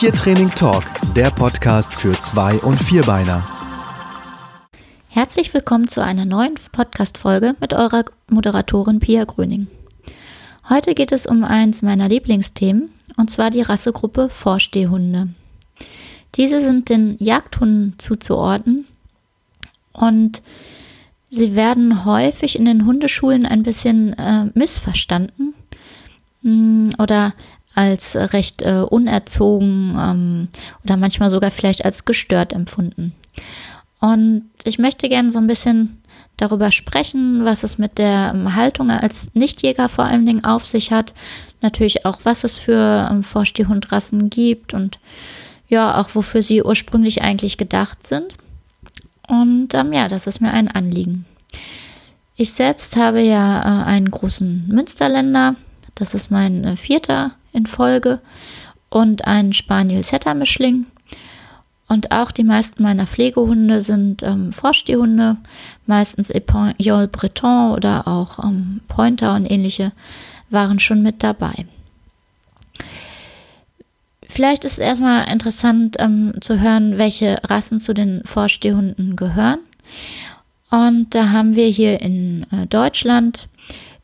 Tiertraining 0.00 0.48
Talk, 0.48 0.82
der 1.14 1.30
Podcast 1.30 1.92
für 1.92 2.12
Zwei- 2.12 2.56
und 2.60 2.80
Vierbeiner. 2.80 3.44
Herzlich 5.10 5.52
willkommen 5.52 5.88
zu 5.88 6.02
einer 6.02 6.24
neuen 6.24 6.54
Podcast-Folge 6.72 7.54
mit 7.60 7.74
eurer 7.74 8.06
Moderatorin 8.30 9.00
Pia 9.00 9.24
Gröning. 9.24 9.66
Heute 10.70 10.94
geht 10.94 11.12
es 11.12 11.26
um 11.26 11.44
eins 11.44 11.82
meiner 11.82 12.08
Lieblingsthemen, 12.08 12.88
und 13.18 13.30
zwar 13.30 13.50
die 13.50 13.60
Rassegruppe 13.60 14.30
Vorstehhunde. 14.30 15.34
Diese 16.34 16.62
sind 16.62 16.88
den 16.88 17.16
Jagdhunden 17.18 17.96
zuzuordnen 17.98 18.86
und 19.92 20.40
sie 21.28 21.54
werden 21.54 22.06
häufig 22.06 22.58
in 22.58 22.64
den 22.64 22.86
Hundeschulen 22.86 23.44
ein 23.44 23.64
bisschen 23.64 24.14
äh, 24.14 24.46
missverstanden 24.54 25.52
hm, 26.42 26.94
oder 26.96 27.34
als 27.74 28.16
recht 28.16 28.62
äh, 28.62 28.84
unerzogen 28.88 29.96
ähm, 29.98 30.48
oder 30.84 30.96
manchmal 30.96 31.30
sogar 31.30 31.50
vielleicht 31.50 31.84
als 31.84 32.04
gestört 32.04 32.52
empfunden. 32.52 33.14
Und 34.00 34.50
ich 34.64 34.78
möchte 34.78 35.08
gerne 35.08 35.30
so 35.30 35.38
ein 35.38 35.46
bisschen 35.46 36.00
darüber 36.36 36.70
sprechen, 36.70 37.44
was 37.44 37.62
es 37.62 37.78
mit 37.78 37.98
der 37.98 38.32
ähm, 38.34 38.54
Haltung 38.54 38.90
als 38.90 39.34
Nichtjäger 39.34 39.88
vor 39.88 40.04
allen 40.04 40.26
Dingen 40.26 40.44
auf 40.44 40.66
sich 40.66 40.90
hat. 40.90 41.14
Natürlich 41.60 42.06
auch, 42.06 42.20
was 42.24 42.44
es 42.44 42.58
für 42.58 43.08
ähm, 43.10 43.22
Vorstehhundrassen 43.22 44.30
gibt 44.30 44.74
und 44.74 44.98
ja, 45.68 46.00
auch 46.00 46.14
wofür 46.14 46.42
sie 46.42 46.62
ursprünglich 46.62 47.22
eigentlich 47.22 47.56
gedacht 47.56 48.06
sind. 48.06 48.34
Und 49.28 49.74
ähm, 49.74 49.92
ja, 49.92 50.08
das 50.08 50.26
ist 50.26 50.40
mir 50.40 50.52
ein 50.52 50.68
Anliegen. 50.68 51.26
Ich 52.34 52.52
selbst 52.52 52.96
habe 52.96 53.20
ja 53.20 53.60
äh, 53.60 53.84
einen 53.84 54.10
großen 54.10 54.66
Münsterländer. 54.66 55.56
Das 55.94 56.14
ist 56.14 56.30
mein 56.30 56.64
äh, 56.64 56.76
vierter 56.76 57.32
in 57.52 57.66
Folge 57.66 58.20
und 58.88 59.26
einen 59.26 59.52
Spaniel 59.52 60.04
Setter 60.04 60.34
Mischling. 60.34 60.86
Und 61.88 62.12
auch 62.12 62.30
die 62.30 62.44
meisten 62.44 62.84
meiner 62.84 63.06
Pflegehunde 63.06 63.80
sind 63.80 64.22
ähm, 64.22 64.52
Vorstehhunde, 64.52 65.38
meistens 65.86 66.30
Epagneol 66.30 67.08
Breton 67.08 67.72
oder 67.72 68.06
auch 68.06 68.38
ähm, 68.44 68.80
Pointer 68.86 69.34
und 69.34 69.50
ähnliche 69.50 69.92
waren 70.50 70.78
schon 70.78 71.02
mit 71.02 71.22
dabei. 71.24 71.66
Vielleicht 74.28 74.64
ist 74.64 74.74
es 74.74 74.78
erstmal 74.78 75.28
interessant 75.28 75.96
ähm, 75.98 76.34
zu 76.40 76.60
hören, 76.60 76.96
welche 76.96 77.40
Rassen 77.42 77.80
zu 77.80 77.92
den 77.92 78.22
Vorstehhunden 78.24 79.16
gehören. 79.16 79.58
Und 80.70 81.12
da 81.16 81.30
haben 81.30 81.56
wir 81.56 81.66
hier 81.66 82.00
in 82.00 82.46
äh, 82.52 82.66
Deutschland 82.66 83.48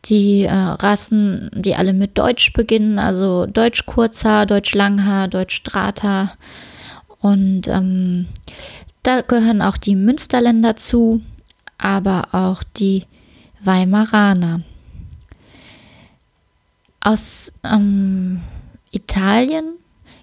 die 0.04 0.44
äh, 0.44 0.52
Rassen, 0.52 1.50
die 1.54 1.74
alle 1.74 1.92
mit 1.92 2.16
Deutsch 2.18 2.52
beginnen, 2.52 2.98
also 2.98 3.46
Deutsch 3.46 3.86
Kurzhaar, 3.86 4.46
Deutsch 4.46 4.74
Langhaar, 4.74 5.28
Deutsch 5.28 5.62
Drahthaar. 5.64 6.36
Und 7.20 7.66
ähm, 7.68 8.28
da 9.02 9.22
gehören 9.22 9.62
auch 9.62 9.76
die 9.76 9.96
Münsterländer 9.96 10.76
zu, 10.76 11.22
aber 11.78 12.28
auch 12.32 12.62
die 12.62 13.04
Weimaraner. 13.60 14.60
Aus 17.00 17.52
ähm, 17.64 18.42
Italien 18.90 19.74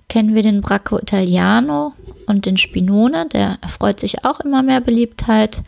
kennen 0.10 0.36
wir 0.36 0.44
den 0.44 0.62
Bracco 0.62 1.00
Italiano 1.00 1.94
und 2.28 2.46
den 2.46 2.58
Spinone, 2.58 3.28
der 3.32 3.58
erfreut 3.62 4.00
sich 4.00 4.26
auch 4.26 4.40
immer 4.42 4.64
mehr 4.64 4.82
Beliebtheit. 4.82 5.62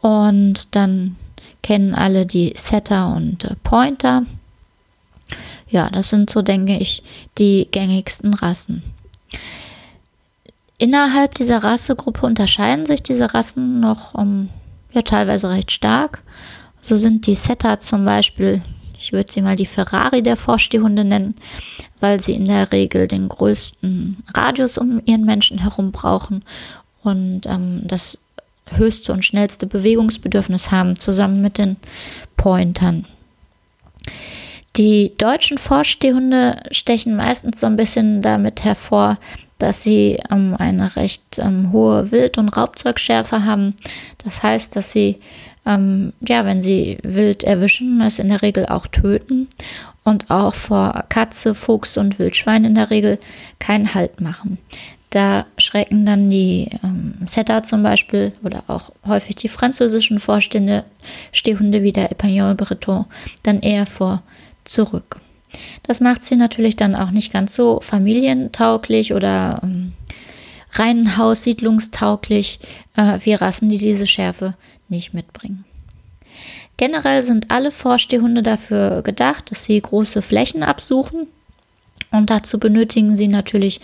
Und 0.00 0.74
dann 0.74 1.16
kennen 1.62 1.94
alle 1.94 2.26
die 2.26 2.52
Setter 2.56 3.14
und 3.14 3.44
äh, 3.44 3.54
Pointer. 3.62 4.24
Ja, 5.68 5.90
das 5.90 6.10
sind 6.10 6.30
so, 6.30 6.42
denke 6.42 6.78
ich, 6.78 7.02
die 7.36 7.68
gängigsten 7.70 8.34
Rassen. 8.34 8.82
Innerhalb 10.78 11.34
dieser 11.34 11.62
Rassegruppe 11.62 12.24
unterscheiden 12.24 12.86
sich 12.86 13.02
diese 13.02 13.34
Rassen 13.34 13.80
noch 13.80 14.14
um, 14.14 14.48
ja, 14.92 15.02
teilweise 15.02 15.50
recht 15.50 15.72
stark. 15.72 16.22
So 16.80 16.96
sind 16.96 17.26
die 17.26 17.34
Setter 17.34 17.80
zum 17.80 18.04
Beispiel, 18.04 18.62
ich 18.98 19.12
würde 19.12 19.30
sie 19.30 19.42
mal 19.42 19.56
die 19.56 19.66
Ferrari 19.66 20.22
der 20.22 20.36
Vorstehhunde 20.36 21.04
nennen, 21.04 21.34
weil 22.00 22.20
sie 22.20 22.32
in 22.32 22.46
der 22.46 22.72
Regel 22.72 23.08
den 23.08 23.28
größten 23.28 24.22
Radius 24.34 24.78
um 24.78 25.02
ihren 25.04 25.24
Menschen 25.24 25.58
herum 25.58 25.92
brauchen 25.92 26.44
und 27.02 27.46
ähm, 27.46 27.82
das 27.84 28.18
höchste 28.76 29.12
und 29.12 29.24
schnellste 29.24 29.66
Bewegungsbedürfnis 29.66 30.70
haben, 30.70 30.96
zusammen 30.96 31.40
mit 31.40 31.58
den 31.58 31.76
Pointern. 32.36 33.06
Die 34.76 35.12
deutschen 35.18 35.58
Vorstehhunde 35.58 36.62
stechen 36.70 37.16
meistens 37.16 37.60
so 37.60 37.66
ein 37.66 37.76
bisschen 37.76 38.22
damit 38.22 38.64
hervor, 38.64 39.18
dass 39.58 39.82
sie 39.82 40.20
ähm, 40.30 40.54
eine 40.56 40.94
recht 40.94 41.38
ähm, 41.38 41.72
hohe 41.72 42.12
Wild- 42.12 42.38
und 42.38 42.50
Raubzeugschärfe 42.50 43.44
haben. 43.44 43.74
Das 44.18 44.42
heißt, 44.42 44.76
dass 44.76 44.92
sie, 44.92 45.18
ähm, 45.66 46.12
ja, 46.20 46.44
wenn 46.44 46.62
sie 46.62 46.98
wild 47.02 47.42
erwischen, 47.42 48.00
es 48.00 48.20
in 48.20 48.28
der 48.28 48.42
Regel 48.42 48.66
auch 48.66 48.86
töten 48.86 49.48
und 50.04 50.30
auch 50.30 50.54
vor 50.54 51.04
Katze, 51.08 51.56
Fuchs 51.56 51.96
und 51.96 52.18
Wildschwein 52.20 52.64
in 52.64 52.76
der 52.76 52.90
Regel 52.90 53.18
keinen 53.58 53.94
Halt 53.94 54.20
machen. 54.20 54.58
Da 55.10 55.46
schrecken 55.56 56.04
dann 56.04 56.28
die 56.28 56.68
ähm, 56.84 57.14
Setter 57.26 57.62
zum 57.62 57.82
Beispiel 57.82 58.32
oder 58.42 58.64
auch 58.66 58.92
häufig 59.06 59.36
die 59.36 59.48
französischen 59.48 60.20
Vorstände, 60.20 60.84
Stehhunde 61.32 61.82
wie 61.82 61.92
der 61.92 62.12
Epagneol 62.12 62.54
Breton, 62.54 63.06
dann 63.42 63.60
eher 63.60 63.86
vor 63.86 64.22
zurück. 64.64 65.20
Das 65.82 66.00
macht 66.00 66.22
sie 66.22 66.36
natürlich 66.36 66.76
dann 66.76 66.94
auch 66.94 67.10
nicht 67.10 67.32
ganz 67.32 67.56
so 67.56 67.80
familientauglich 67.80 69.14
oder 69.14 69.60
ähm, 69.62 69.94
reihenhaussiedlungstauglich 70.72 72.60
äh, 72.96 73.18
wie 73.22 73.32
Rassen, 73.32 73.70
die 73.70 73.78
diese 73.78 74.06
Schärfe 74.06 74.54
nicht 74.90 75.14
mitbringen. 75.14 75.64
Generell 76.76 77.22
sind 77.22 77.50
alle 77.50 77.70
Vorstehhunde 77.70 78.42
dafür 78.42 79.02
gedacht, 79.02 79.50
dass 79.50 79.64
sie 79.64 79.80
große 79.80 80.22
Flächen 80.22 80.62
absuchen 80.62 81.26
und 82.10 82.30
dazu 82.30 82.58
benötigen 82.58 83.16
sie 83.16 83.28
natürlich 83.28 83.80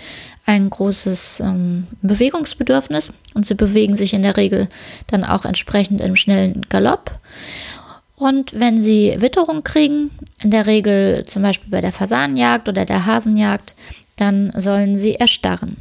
ein 0.47 0.69
großes 0.69 1.41
ähm, 1.41 1.87
Bewegungsbedürfnis 2.03 3.13
und 3.35 3.47
sie 3.47 3.55
bewegen 3.55 3.97
sich 3.97 4.13
in 4.13 4.23
der 4.23 4.37
Regel 4.37 4.69
dann 5.07 5.25
auch 5.25 5.45
entsprechend 5.45 6.01
im 6.01 6.17
schnellen 6.17 6.67
Galopp. 6.69 7.19
Und 8.17 8.59
wenn 8.59 8.81
sie 8.81 9.17
Witterung 9.19 9.65
kriegen, 9.65 10.11
in 10.41 10.51
der 10.51 10.67
Regel 10.67 11.25
zum 11.27 11.43
Beispiel 11.43 11.71
bei 11.71 11.81
der 11.81 11.93
Fasanenjagd 11.93 12.69
oder 12.69 12.85
der 12.85 13.07
Hasenjagd, 13.07 13.75
dann 14.17 14.53
sollen 14.57 14.97
sie 14.99 15.17
erstarren. 15.17 15.77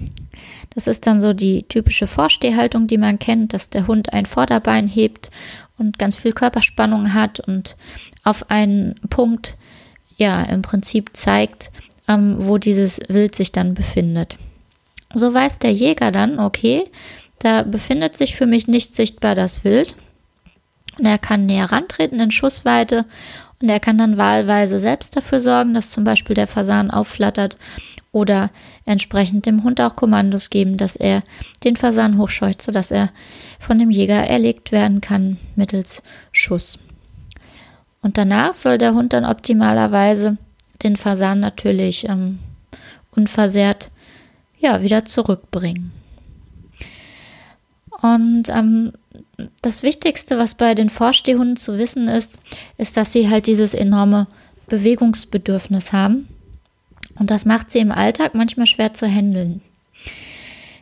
Das 0.74 0.88
ist 0.88 1.06
dann 1.06 1.19
so 1.19 1.34
die 1.34 1.63
typische 1.63 2.07
Vorstehhaltung, 2.07 2.88
die 2.88 2.97
man 2.97 3.19
kennt, 3.19 3.53
dass 3.53 3.69
der 3.69 3.85
Hund 3.85 4.12
ein 4.12 4.25
Vorderbein 4.25 4.88
hebt 4.88 5.30
und 5.78 6.00
ganz 6.00 6.16
viel 6.16 6.34
Körperspannung 6.34 7.13
hat 7.13 7.40
und 7.40 7.75
auf 8.24 8.50
einen 8.50 8.95
Punkt 9.09 9.56
ja 10.18 10.41
im 10.44 10.62
Prinzip 10.62 11.12
zeigt, 11.13 11.72
ähm, 12.07 12.38
wo 12.40 12.57
dieses 12.57 13.00
Wild 13.07 13.35
sich 13.35 13.51
dann 13.51 13.74
befindet. 13.75 14.38
So 15.13 15.34
weiß 15.34 15.59
der 15.59 15.72
Jäger 15.72 16.12
dann, 16.12 16.40
okay, 16.40 16.90
da 17.40 17.63
befindet 17.63 18.18
sich 18.18 18.35
für 18.35 18.46
mich 18.46 18.68
nicht 18.68 18.96
sichtbar 18.96 19.35
das 19.35 19.63
Wild. 19.63 19.96
Und 20.97 21.06
er 21.06 21.18
kann 21.18 21.46
näher 21.46 21.72
rantreten 21.72 22.19
in 22.19 22.31
Schussweite 22.31 23.06
und 23.62 23.69
er 23.69 23.79
kann 23.79 23.97
dann 23.97 24.18
wahlweise 24.18 24.79
selbst 24.79 25.16
dafür 25.16 25.40
sorgen, 25.40 25.74
dass 25.74 25.90
zum 25.90 26.03
Beispiel 26.03 26.35
der 26.35 26.47
Fasan 26.47 26.91
aufflattert 26.91 27.57
oder 28.12 28.51
entsprechend 28.85 29.46
dem 29.46 29.63
Hund 29.63 29.81
auch 29.81 29.96
Kommandos 29.96 30.50
geben, 30.50 30.78
dass 30.78 30.96
er 30.96 31.24
den 31.63 31.75
Fasan 31.75 32.18
hochscheucht, 32.18 32.62
sodass 32.62 32.91
er 32.91 33.09
von 33.59 33.80
dem 33.80 33.90
Jäger 33.90 34.28
erlegt 34.28 34.72
werden 34.72 35.01
kann 35.01 35.38
mittels 35.56 36.03
Schuss. 36.31 36.78
Und 38.01 38.18
danach 38.18 38.53
soll 38.53 38.78
der 38.78 38.94
Hund 38.94 39.13
dann 39.13 39.25
optimalerweise 39.25 40.38
den 40.84 40.95
Fasan 40.95 41.40
natürlich 41.40 42.07
ähm, 42.07 42.40
unversehrt 43.12 43.89
ja, 44.63 44.81
wieder 44.81 45.06
zurückbringen. 45.06 45.92
Und 48.01 48.50
ähm, 48.50 48.94
das 49.62 49.83
Wichtigste, 49.83 50.38
was 50.38 50.56
bei 50.56 50.74
den 50.74 50.89
Vorstehhunden 50.89 51.57
zu 51.57 51.77
wissen 51.77 52.07
ist, 52.07 52.38
ist, 52.77 52.98
dass 52.98 53.13
sie 53.13 53.30
halt 53.30 53.45
dieses 53.45 53.74
enorme 53.74 54.27
Bewegungsbedürfnis 54.68 55.94
haben. 55.94 56.27
Und 57.19 57.30
das 57.30 57.45
macht 57.45 57.69
sie 57.69 57.80
im 57.80 57.92
Alltag 57.92 58.33
manchmal 58.33 58.65
schwer 58.65 58.94
zu 58.94 59.07
handeln. 59.07 59.62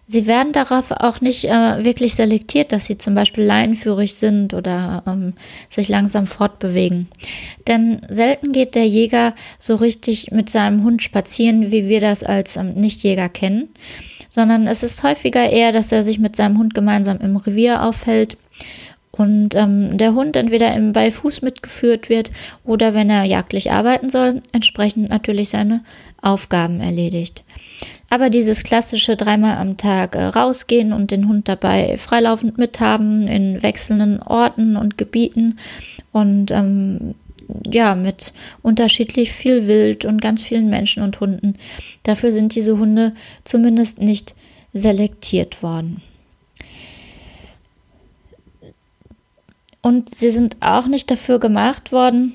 Sie 0.07 0.27
werden 0.27 0.51
darauf 0.51 0.91
auch 0.91 1.21
nicht 1.21 1.45
äh, 1.45 1.85
wirklich 1.85 2.15
selektiert, 2.15 2.73
dass 2.73 2.85
sie 2.85 2.97
zum 2.97 3.15
Beispiel 3.15 3.45
leinenführig 3.45 4.15
sind 4.15 4.53
oder 4.53 5.03
ähm, 5.07 5.33
sich 5.69 5.87
langsam 5.87 6.27
fortbewegen. 6.27 7.07
Denn 7.67 8.01
selten 8.09 8.51
geht 8.51 8.75
der 8.75 8.87
Jäger 8.87 9.33
so 9.57 9.75
richtig 9.75 10.31
mit 10.31 10.49
seinem 10.49 10.83
Hund 10.83 11.01
spazieren, 11.01 11.71
wie 11.71 11.87
wir 11.87 12.01
das 12.01 12.23
als 12.23 12.57
ähm, 12.57 12.73
Nichtjäger 12.73 13.29
kennen, 13.29 13.69
sondern 14.29 14.67
es 14.67 14.83
ist 14.83 15.01
häufiger 15.03 15.49
eher, 15.49 15.71
dass 15.71 15.91
er 15.93 16.03
sich 16.03 16.19
mit 16.19 16.35
seinem 16.35 16.57
Hund 16.57 16.73
gemeinsam 16.73 17.19
im 17.19 17.37
Revier 17.37 17.83
aufhält 17.83 18.37
und 19.11 19.55
ähm, 19.55 19.97
der 19.97 20.13
Hund 20.13 20.35
entweder 20.35 20.73
im 20.73 20.93
Beifuß 20.93 21.41
mitgeführt 21.41 22.09
wird 22.09 22.31
oder 22.63 22.93
wenn 22.93 23.09
er 23.09 23.23
jagdlich 23.25 23.71
arbeiten 23.71 24.09
soll, 24.09 24.41
entsprechend 24.53 25.09
natürlich 25.09 25.49
seine 25.49 25.83
Aufgaben 26.21 26.79
erledigt. 26.79 27.43
Aber 28.09 28.29
dieses 28.29 28.63
klassische 28.63 29.15
dreimal 29.15 29.57
am 29.57 29.77
Tag 29.77 30.15
äh, 30.15 30.25
rausgehen 30.25 30.91
und 30.91 31.11
den 31.11 31.27
Hund 31.27 31.47
dabei 31.47 31.97
freilaufend 31.97 32.57
mithaben 32.57 33.27
in 33.27 33.63
wechselnden 33.63 34.21
Orten 34.21 34.75
und 34.75 34.97
Gebieten 34.97 35.57
und 36.11 36.51
ähm, 36.51 37.15
ja, 37.65 37.95
mit 37.95 38.33
unterschiedlich 38.61 39.31
viel 39.31 39.67
Wild 39.67 40.05
und 40.05 40.21
ganz 40.21 40.43
vielen 40.43 40.69
Menschen 40.69 41.03
und 41.03 41.19
Hunden. 41.19 41.55
Dafür 42.03 42.31
sind 42.31 42.55
diese 42.55 42.77
Hunde 42.77 43.13
zumindest 43.43 43.99
nicht 43.99 44.35
selektiert 44.73 45.63
worden. 45.63 46.01
Und 49.81 50.13
sie 50.13 50.29
sind 50.29 50.57
auch 50.59 50.87
nicht 50.87 51.09
dafür 51.09 51.39
gemacht 51.39 51.91
worden, 51.91 52.33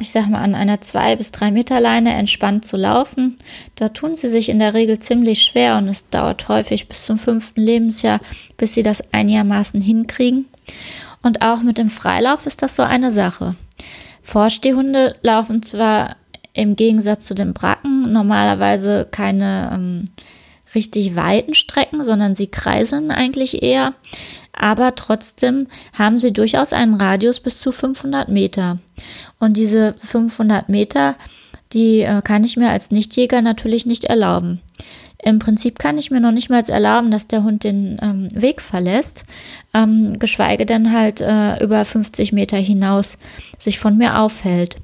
ich 0.00 0.12
sag 0.12 0.28
mal, 0.28 0.42
an 0.42 0.54
einer 0.54 0.80
zwei 0.80 1.16
bis 1.16 1.32
drei 1.32 1.50
Meter 1.50 1.80
Leine 1.80 2.14
entspannt 2.14 2.64
zu 2.64 2.76
laufen. 2.76 3.38
Da 3.74 3.88
tun 3.88 4.14
sie 4.14 4.28
sich 4.28 4.48
in 4.48 4.60
der 4.60 4.74
Regel 4.74 5.00
ziemlich 5.00 5.42
schwer 5.42 5.76
und 5.76 5.88
es 5.88 6.08
dauert 6.08 6.48
häufig 6.48 6.88
bis 6.88 7.04
zum 7.04 7.18
fünften 7.18 7.60
Lebensjahr, 7.60 8.20
bis 8.56 8.74
sie 8.74 8.82
das 8.82 9.12
einigermaßen 9.12 9.80
hinkriegen. 9.80 10.46
Und 11.22 11.42
auch 11.42 11.62
mit 11.62 11.78
dem 11.78 11.90
Freilauf 11.90 12.46
ist 12.46 12.62
das 12.62 12.76
so 12.76 12.82
eine 12.82 13.10
Sache. 13.10 13.56
Vorstehhunde 14.22 15.14
laufen 15.22 15.62
zwar 15.62 16.16
im 16.52 16.76
Gegensatz 16.76 17.24
zu 17.24 17.34
den 17.34 17.52
Bracken 17.52 18.12
normalerweise 18.12 19.08
keine 19.10 19.70
ähm, 19.72 20.04
richtig 20.74 21.16
weiten 21.16 21.54
Strecken, 21.54 22.02
sondern 22.04 22.34
sie 22.34 22.46
kreisen 22.46 23.10
eigentlich 23.10 23.62
eher. 23.62 23.94
Aber 24.58 24.96
trotzdem 24.96 25.68
haben 25.92 26.18
sie 26.18 26.32
durchaus 26.32 26.72
einen 26.72 26.94
Radius 26.94 27.40
bis 27.40 27.60
zu 27.60 27.70
500 27.70 28.28
Meter. 28.28 28.78
Und 29.38 29.56
diese 29.56 29.94
500 30.00 30.68
Meter, 30.68 31.14
die 31.72 32.00
äh, 32.00 32.20
kann 32.22 32.42
ich 32.42 32.56
mir 32.56 32.70
als 32.70 32.90
Nichtjäger 32.90 33.40
natürlich 33.40 33.86
nicht 33.86 34.04
erlauben. 34.04 34.60
Im 35.22 35.38
Prinzip 35.38 35.78
kann 35.78 35.98
ich 35.98 36.10
mir 36.10 36.20
noch 36.20 36.32
nicht 36.32 36.48
mal 36.48 36.62
erlauben, 36.68 37.10
dass 37.10 37.26
der 37.26 37.42
Hund 37.42 37.64
den 37.64 37.98
ähm, 38.02 38.28
Weg 38.34 38.60
verlässt, 38.60 39.24
ähm, 39.74 40.18
geschweige 40.18 40.64
denn 40.64 40.92
halt 40.92 41.20
äh, 41.20 41.62
über 41.62 41.84
50 41.84 42.32
Meter 42.32 42.56
hinaus 42.56 43.18
sich 43.58 43.78
von 43.78 43.96
mir 43.96 44.18
aufhält. 44.18 44.76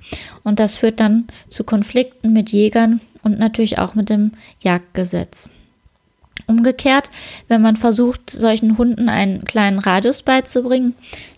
Und 0.43 0.59
das 0.61 0.77
führt 0.77 1.01
dann 1.01 1.27
zu 1.49 1.65
Konflikten 1.65 2.33
mit 2.33 2.51
Jägern 2.51 3.01
und 3.23 3.39
natürlich 3.39 3.79
auch 3.79 3.95
mit 3.95 4.09
dem 4.09 4.33
Jagdgesetz. 4.61 5.51
Umgekehrt, 6.47 7.11
wenn 7.49 7.63
man 7.63 7.77
versucht, 7.77 8.31
solchen 8.31 8.77
Hunden 8.77 9.09
einen 9.09 9.45
kleinen 9.45 9.79
Radius 9.79 10.23
beizubringen, 10.23 10.95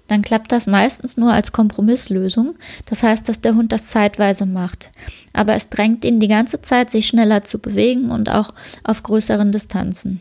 dann 0.08 0.22
klappt 0.22 0.52
das 0.52 0.66
meistens 0.66 1.16
nur 1.16 1.32
als 1.32 1.52
Kompromisslösung. 1.52 2.54
Das 2.86 3.02
heißt, 3.02 3.28
dass 3.28 3.40
der 3.40 3.54
Hund 3.54 3.72
das 3.72 3.88
zeitweise 3.88 4.46
macht. 4.46 4.90
Aber 5.32 5.54
es 5.54 5.68
drängt 5.68 6.04
ihn 6.04 6.20
die 6.20 6.28
ganze 6.28 6.62
Zeit, 6.62 6.90
sich 6.90 7.06
schneller 7.06 7.42
zu 7.42 7.58
bewegen 7.58 8.10
und 8.10 8.30
auch 8.30 8.54
auf 8.84 9.02
größeren 9.02 9.52
Distanzen. 9.52 10.20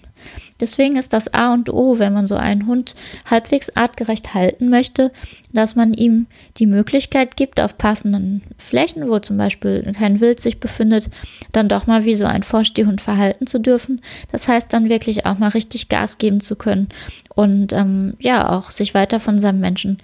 Deswegen 0.60 0.96
ist 0.96 1.12
das 1.14 1.34
A 1.34 1.54
und 1.54 1.70
O, 1.70 2.00
wenn 2.00 2.14
man 2.14 2.26
so 2.26 2.36
einen 2.36 2.66
Hund 2.66 2.96
halbwegs 3.30 3.76
artgerecht 3.76 4.34
halten 4.34 4.70
möchte, 4.70 5.12
dass 5.52 5.76
man 5.76 5.94
ihm 5.94 6.28
die 6.58 6.66
Möglichkeit 6.66 7.36
gibt, 7.36 7.60
auf 7.60 7.78
passenden 7.78 8.42
Flächen, 8.58 9.08
wo 9.10 9.20
zum 9.20 9.38
Beispiel 9.38 9.94
kein 9.98 10.22
Wild 10.22 10.40
sich 10.40 10.60
befindet, 10.60 11.10
dann 11.52 11.68
doch 11.68 11.88
mal 11.88 12.06
wie 12.06 12.16
so 12.16 12.26
ein 12.26 12.44
Vorstehhund 12.44 13.02
verhalten 13.02 13.48
zu 13.48 13.60
dürfen. 13.60 14.02
Das 14.32 14.48
heißt 14.48 14.72
dann 14.72 14.90
wirklich 14.90 15.26
auch 15.26 15.38
mal 15.38 15.50
richtig 15.50 15.90
Gas 15.90 16.18
geben 16.18 16.40
zu 16.40 16.56
können 16.56 16.88
und 17.36 17.74
ähm, 17.74 18.16
ja 18.20 18.50
auch 18.50 18.72
sich 18.72 18.94
weiter 18.94 19.20
von 19.20 19.38
seinem 19.38 19.60
Menschen 19.60 20.00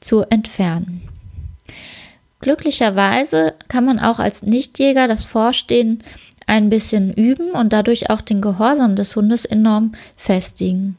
zu 0.00 0.22
entfernen. 0.22 1.02
Glücklicherweise 2.40 3.54
kann 3.68 3.84
man 3.84 3.98
auch 3.98 4.18
als 4.18 4.42
Nichtjäger 4.42 5.06
das 5.06 5.24
Vorstehen 5.24 6.02
ein 6.46 6.70
bisschen 6.70 7.12
üben 7.12 7.50
und 7.52 7.72
dadurch 7.72 8.10
auch 8.10 8.22
den 8.22 8.40
Gehorsam 8.40 8.96
des 8.96 9.14
Hundes 9.14 9.44
enorm 9.44 9.92
festigen. 10.16 10.96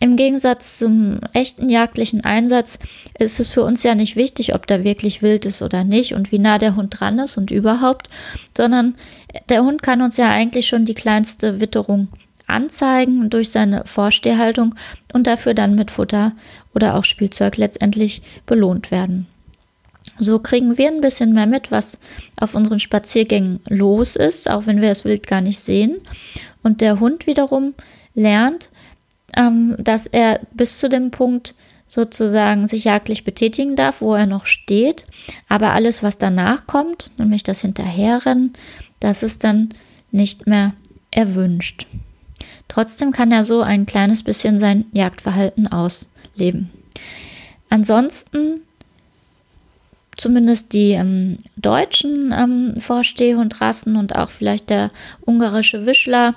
Im 0.00 0.16
Gegensatz 0.16 0.78
zum 0.78 1.20
echten 1.32 1.68
jagdlichen 1.68 2.24
Einsatz 2.24 2.78
ist 3.18 3.40
es 3.40 3.50
für 3.50 3.62
uns 3.62 3.82
ja 3.84 3.94
nicht 3.94 4.16
wichtig, 4.16 4.54
ob 4.54 4.66
da 4.66 4.82
wirklich 4.82 5.22
wild 5.22 5.46
ist 5.46 5.62
oder 5.62 5.84
nicht 5.84 6.14
und 6.14 6.32
wie 6.32 6.38
nah 6.38 6.58
der 6.58 6.76
Hund 6.76 6.98
dran 6.98 7.18
ist 7.18 7.36
und 7.36 7.50
überhaupt, 7.50 8.10
sondern 8.56 8.96
der 9.48 9.62
Hund 9.62 9.82
kann 9.82 10.02
uns 10.02 10.16
ja 10.16 10.28
eigentlich 10.28 10.66
schon 10.66 10.84
die 10.84 10.94
kleinste 10.94 11.60
Witterung 11.60 12.08
anzeigen 12.46 13.30
durch 13.30 13.50
seine 13.50 13.84
Vorstehhaltung 13.84 14.74
und 15.12 15.26
dafür 15.26 15.54
dann 15.54 15.74
mit 15.74 15.90
Futter 15.90 16.32
oder 16.74 16.96
auch 16.96 17.04
Spielzeug 17.04 17.56
letztendlich 17.56 18.22
belohnt 18.46 18.90
werden. 18.90 19.26
So 20.18 20.38
kriegen 20.38 20.78
wir 20.78 20.88
ein 20.88 21.00
bisschen 21.00 21.32
mehr 21.32 21.46
mit, 21.46 21.70
was 21.70 21.98
auf 22.36 22.54
unseren 22.54 22.78
Spaziergängen 22.78 23.60
los 23.68 24.16
ist, 24.16 24.48
auch 24.48 24.66
wenn 24.66 24.80
wir 24.80 24.88
das 24.88 25.04
Wild 25.04 25.26
gar 25.26 25.40
nicht 25.40 25.58
sehen. 25.58 25.98
Und 26.62 26.80
der 26.80 27.00
Hund 27.00 27.26
wiederum 27.26 27.74
lernt, 28.14 28.70
ähm, 29.36 29.76
dass 29.78 30.06
er 30.06 30.40
bis 30.52 30.78
zu 30.78 30.88
dem 30.88 31.10
Punkt 31.10 31.54
sozusagen 31.88 32.66
sich 32.66 32.84
jagdlich 32.84 33.24
betätigen 33.24 33.76
darf, 33.76 34.00
wo 34.00 34.14
er 34.14 34.26
noch 34.26 34.46
steht. 34.46 35.04
Aber 35.48 35.72
alles, 35.72 36.02
was 36.02 36.18
danach 36.18 36.66
kommt, 36.66 37.10
nämlich 37.18 37.42
das 37.42 37.60
Hinterherrennen, 37.60 38.52
das 39.00 39.22
ist 39.22 39.44
dann 39.44 39.70
nicht 40.10 40.46
mehr 40.46 40.74
erwünscht. 41.10 41.86
Trotzdem 42.68 43.12
kann 43.12 43.32
er 43.32 43.44
so 43.44 43.62
ein 43.62 43.86
kleines 43.86 44.22
bisschen 44.22 44.58
sein 44.58 44.86
Jagdverhalten 44.92 45.68
ausleben. 45.68 46.70
Ansonsten 47.68 48.62
zumindest 50.16 50.72
die 50.72 50.92
ähm, 50.92 51.38
deutschen 51.56 52.32
ähm, 52.32 52.74
Vorstehhundrassen 52.80 53.96
und 53.96 54.14
auch 54.14 54.30
vielleicht 54.30 54.70
der 54.70 54.90
ungarische 55.24 55.86
Wischler 55.86 56.36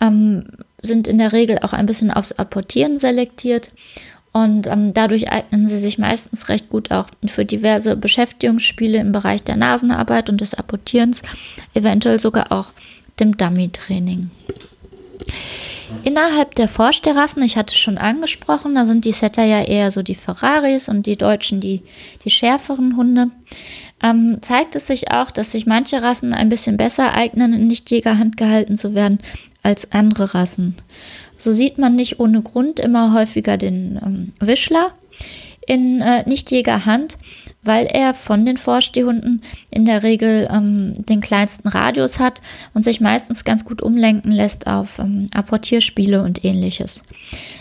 ähm, 0.00 0.44
sind 0.82 1.06
in 1.06 1.18
der 1.18 1.32
Regel 1.32 1.58
auch 1.58 1.72
ein 1.72 1.86
bisschen 1.86 2.10
aufs 2.10 2.32
Apportieren 2.32 2.98
selektiert 2.98 3.70
und 4.32 4.66
ähm, 4.68 4.94
dadurch 4.94 5.30
eignen 5.30 5.66
sie 5.66 5.78
sich 5.78 5.98
meistens 5.98 6.48
recht 6.48 6.70
gut 6.70 6.90
auch 6.90 7.10
für 7.26 7.44
diverse 7.44 7.96
Beschäftigungsspiele 7.96 8.98
im 8.98 9.12
Bereich 9.12 9.42
der 9.42 9.56
Nasenarbeit 9.56 10.30
und 10.30 10.40
des 10.40 10.54
Apportierens, 10.54 11.22
eventuell 11.74 12.20
sogar 12.20 12.52
auch 12.52 12.66
dem 13.18 13.36
Dummy-Training. 13.36 14.30
Innerhalb 16.04 16.54
der 16.54 16.68
Vorsterrassen, 16.68 17.42
ich 17.42 17.56
hatte 17.56 17.74
schon 17.74 17.98
angesprochen, 17.98 18.74
da 18.74 18.84
sind 18.84 19.04
die 19.04 19.12
Setter 19.12 19.44
ja 19.44 19.62
eher 19.62 19.90
so 19.90 20.02
die 20.02 20.14
Ferraris 20.14 20.88
und 20.88 21.06
die 21.06 21.16
Deutschen 21.16 21.60
die, 21.60 21.82
die 22.24 22.30
schärferen 22.30 22.96
Hunde. 22.96 23.30
Ähm, 24.02 24.38
zeigt 24.40 24.76
es 24.76 24.86
sich 24.86 25.10
auch, 25.10 25.30
dass 25.30 25.52
sich 25.52 25.66
manche 25.66 26.02
Rassen 26.02 26.32
ein 26.32 26.48
bisschen 26.48 26.76
besser 26.76 27.12
eignen, 27.14 27.52
in 27.52 27.66
Nichtjägerhand 27.66 28.36
gehalten 28.36 28.76
zu 28.76 28.94
werden 28.94 29.18
als 29.62 29.92
andere 29.92 30.34
Rassen. 30.34 30.76
So 31.36 31.52
sieht 31.52 31.78
man 31.78 31.96
nicht 31.96 32.20
ohne 32.20 32.42
Grund 32.42 32.80
immer 32.80 33.12
häufiger 33.12 33.56
den 33.56 34.00
ähm, 34.02 34.32
Wischler 34.40 34.92
in 35.66 36.00
äh, 36.00 36.26
Nichtjägerhand, 36.28 37.18
weil 37.62 37.86
er 37.86 38.14
von 38.14 38.46
den 38.46 38.56
Vorstehhunden 38.56 39.42
in 39.70 39.84
der 39.84 40.02
Regel 40.02 40.48
ähm, 40.50 40.94
den 41.06 41.20
kleinsten 41.20 41.68
Radius 41.68 42.18
hat 42.18 42.40
und 42.72 42.82
sich 42.82 43.00
meistens 43.00 43.44
ganz 43.44 43.64
gut 43.64 43.82
umlenken 43.82 44.32
lässt 44.32 44.66
auf 44.66 44.98
ähm, 44.98 45.26
Apportierspiele 45.32 46.22
und 46.22 46.44
ähnliches. 46.44 47.02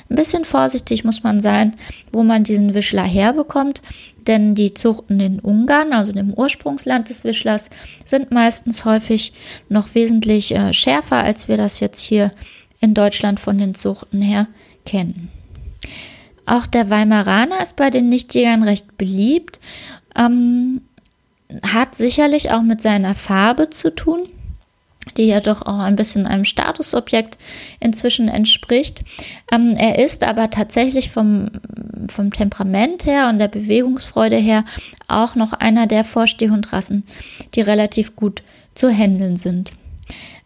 Ein 0.10 0.16
bisschen 0.16 0.46
vorsichtig 0.46 1.04
muss 1.04 1.24
man 1.24 1.40
sein, 1.40 1.76
wo 2.12 2.24
man 2.24 2.44
diesen 2.44 2.74
Wischler 2.74 3.04
herbekommt, 3.04 3.82
denn 4.28 4.56
die 4.56 4.74
Zuchten 4.74 5.20
in 5.20 5.40
Ungarn, 5.40 5.92
also 5.92 6.14
dem 6.14 6.34
Ursprungsland 6.34 7.10
des 7.10 7.24
Wischlers, 7.24 7.70
sind 8.06 8.32
meistens 8.32 8.86
häufig 8.86 9.34
noch 9.68 9.96
wesentlich 9.96 10.56
äh, 10.56 10.74
schärfer, 10.74 11.18
als 11.18 11.48
wir 11.48 11.58
das 11.58 11.80
jetzt 11.80 12.00
hier 12.00 12.32
in 12.80 12.94
Deutschland 12.94 13.40
von 13.40 13.58
den 13.58 13.76
Zuchten 13.76 14.22
her 14.22 14.48
kennen. 14.86 15.30
Auch 16.50 16.66
der 16.66 16.90
Weimaraner 16.90 17.62
ist 17.62 17.76
bei 17.76 17.92
den 17.92 18.10
Nichtjägern 18.10 18.64
recht 18.64 18.98
beliebt, 18.98 19.60
ähm, 20.16 20.82
hat 21.62 21.94
sicherlich 21.94 22.50
auch 22.50 22.64
mit 22.64 22.82
seiner 22.82 23.14
Farbe 23.14 23.70
zu 23.70 23.94
tun, 23.94 24.28
die 25.16 25.28
ja 25.28 25.42
doch 25.42 25.62
auch 25.62 25.78
ein 25.78 25.96
bisschen 25.96 26.26
einem 26.26 26.46
Statusobjekt 26.46 27.38
inzwischen 27.80 28.30
entspricht. 28.30 29.04
Ähm, 29.52 29.76
er 29.78 30.00
ist 30.04 30.24
aber 30.24 30.50
tatsächlich 30.50 31.12
vom, 31.12 31.52
vom 32.10 32.34
Temperament 32.34 33.06
her 33.06 33.30
und 33.30 33.38
der 33.38 33.48
Bewegungsfreude 33.48 34.38
her 34.38 34.66
auch 35.08 35.36
noch 35.36 35.54
einer 35.54 35.86
der 35.86 36.04
Vorstehhundrassen, 36.04 37.04
die 37.54 37.62
relativ 37.62 38.16
gut 38.16 38.42
zu 38.74 38.90
handeln 38.90 39.36
sind. 39.36 39.74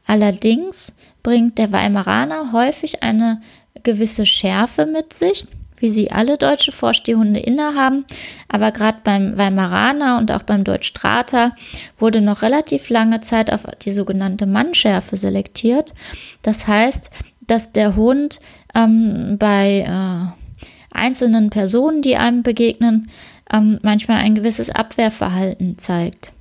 Allerdings 0.05 0.91
bringt 1.23 1.57
der 1.57 1.71
Weimaraner 1.71 2.51
häufig 2.51 3.03
eine 3.03 3.41
gewisse 3.83 4.25
Schärfe 4.25 4.85
mit 4.85 5.13
sich 5.13 5.47
wie 5.83 5.89
sie 5.89 6.11
alle 6.11 6.37
deutsche 6.37 6.71
Vorstehhunde 6.71 7.41
innehaben. 7.41 8.05
Aber 8.47 8.71
gerade 8.71 8.99
beim 9.03 9.37
Weimaraner 9.37 10.17
und 10.17 10.31
auch 10.31 10.43
beim 10.43 10.63
Deutschstrater 10.63 11.57
wurde 11.99 12.21
noch 12.21 12.41
relativ 12.41 12.89
lange 12.89 13.19
Zeit 13.19 13.51
auf 13.51 13.65
die 13.81 13.91
sogenannte 13.91 14.45
Mannschärfe 14.45 15.17
selektiert. 15.17 15.93
Das 16.41 16.67
heißt, 16.67 17.11
dass 17.41 17.73
der 17.73 17.97
Hund 17.97 18.39
ähm, 18.73 19.35
bei 19.37 19.81
äh, 19.85 20.97
einzelnen 20.97 21.49
Personen, 21.49 22.01
die 22.01 22.15
einem 22.15 22.43
begegnen, 22.43 23.09
ähm, 23.51 23.77
manchmal 23.83 24.19
ein 24.19 24.35
gewisses 24.35 24.69
Abwehrverhalten 24.69 25.77
zeigt. 25.77 26.31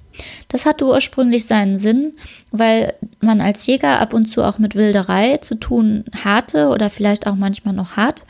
Das 0.48 0.66
hatte 0.66 0.86
ursprünglich 0.86 1.46
seinen 1.46 1.78
Sinn, 1.78 2.12
weil 2.50 2.94
man 3.20 3.40
als 3.40 3.66
Jäger 3.66 4.00
ab 4.00 4.14
und 4.14 4.26
zu 4.26 4.42
auch 4.42 4.58
mit 4.58 4.74
Wilderei 4.74 5.38
zu 5.38 5.54
tun 5.54 6.04
hatte 6.24 6.68
oder 6.68 6.90
vielleicht 6.90 7.26
auch 7.26 7.34
manchmal 7.34 7.74
noch 7.74 7.96
hat 7.96 8.24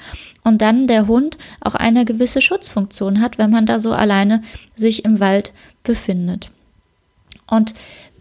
und 0.44 0.62
dann 0.62 0.86
der 0.86 1.06
Hund 1.06 1.38
auch 1.60 1.74
eine 1.74 2.04
gewisse 2.04 2.40
Schutzfunktion 2.40 3.20
hat, 3.20 3.38
wenn 3.38 3.50
man 3.50 3.66
da 3.66 3.78
so 3.78 3.92
alleine 3.92 4.42
sich 4.74 5.04
im 5.04 5.20
Wald 5.20 5.52
befindet. 5.82 6.50
Und 7.46 7.74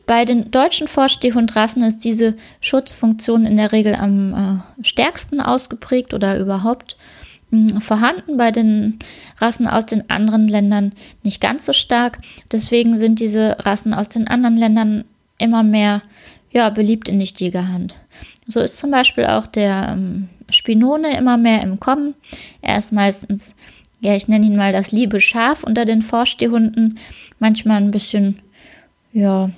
bei 0.05 0.25
den 0.25 0.51
deutschen 0.51 0.87
Vorstehhundrassen 0.87 1.83
ist 1.83 1.99
diese 1.99 2.35
Schutzfunktion 2.59 3.45
in 3.45 3.57
der 3.57 3.71
Regel 3.71 3.95
am 3.95 4.33
äh, 4.33 4.83
stärksten 4.83 5.39
ausgeprägt 5.39 6.13
oder 6.13 6.37
überhaupt 6.37 6.97
hm, 6.97 7.20
vorhanden. 7.79 8.37
Bei 8.37 8.51
den 8.51 8.99
Rassen 9.37 9.67
aus 9.67 9.85
den 9.85 10.09
anderen 10.09 10.47
Ländern 10.47 10.93
nicht 11.23 11.41
ganz 11.41 11.65
so 11.65 11.73
stark. 11.73 12.19
Deswegen 12.51 12.97
sind 12.97 13.19
diese 13.19 13.57
Rassen 13.59 13.93
aus 13.93 14.09
den 14.09 14.27
anderen 14.27 14.57
Ländern 14.57 15.03
immer 15.37 15.63
mehr 15.63 16.01
ja, 16.51 16.69
beliebt 16.69 17.09
in 17.09 17.17
Nichtjägerhand. 17.17 17.99
So 18.47 18.59
ist 18.59 18.77
zum 18.77 18.91
Beispiel 18.91 19.25
auch 19.25 19.47
der 19.47 19.89
ähm, 19.93 20.29
Spinone 20.49 21.17
immer 21.17 21.37
mehr 21.37 21.61
im 21.61 21.79
Kommen. 21.79 22.15
Er 22.61 22.77
ist 22.77 22.91
meistens, 22.91 23.55
ja, 24.01 24.15
ich 24.15 24.27
nenne 24.27 24.45
ihn 24.45 24.57
mal 24.57 24.73
das 24.73 24.91
liebe 24.91 25.21
Schaf 25.21 25.63
unter 25.63 25.85
den 25.85 26.01
Vorstehhunden. 26.01 26.99
Manchmal 27.39 27.77
ein 27.77 27.91
bisschen, 27.91 28.39
ja, 29.13 29.49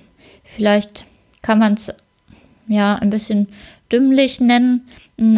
vielleicht 0.44 1.06
kann 1.42 1.60
man 1.60 1.74
es 1.74 1.94
ja 2.68 2.96
ein 2.96 3.10
bisschen 3.10 3.48
dümmlich 3.94 4.42
nennen, 4.42 4.88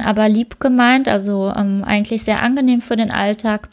aber 0.04 0.30
lieb 0.30 0.60
gemeint, 0.60 1.10
also 1.10 1.54
ähm, 1.56 1.84
eigentlich 1.84 2.24
sehr 2.24 2.42
angenehm 2.42 2.82
für 2.82 2.96
den 2.96 3.12
Alltag. 3.12 3.70